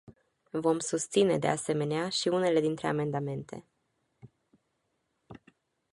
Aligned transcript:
Vom 0.51 0.79
susține, 0.79 1.37
de 1.37 1.47
asemenea, 1.47 2.09
și 2.09 2.27
unele 2.27 2.59
dintre 2.59 2.87
amendamente. 2.87 3.65